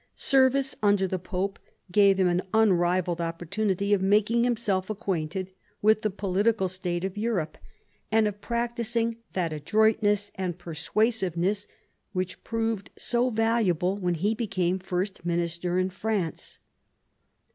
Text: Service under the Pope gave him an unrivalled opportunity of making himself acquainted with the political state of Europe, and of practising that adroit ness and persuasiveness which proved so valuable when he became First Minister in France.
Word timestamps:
Service 0.15 0.75
under 0.81 1.05
the 1.07 1.19
Pope 1.19 1.59
gave 1.91 2.19
him 2.19 2.27
an 2.27 2.41
unrivalled 2.55 3.21
opportunity 3.21 3.93
of 3.93 4.01
making 4.01 4.43
himself 4.43 4.89
acquainted 4.89 5.51
with 5.79 6.01
the 6.01 6.09
political 6.09 6.67
state 6.67 7.03
of 7.03 7.19
Europe, 7.19 7.55
and 8.11 8.27
of 8.27 8.41
practising 8.41 9.17
that 9.33 9.53
adroit 9.53 10.01
ness 10.01 10.31
and 10.33 10.57
persuasiveness 10.57 11.67
which 12.13 12.43
proved 12.43 12.89
so 12.97 13.29
valuable 13.29 13.95
when 13.95 14.15
he 14.15 14.33
became 14.33 14.79
First 14.79 15.23
Minister 15.23 15.77
in 15.77 15.91
France. 15.91 16.57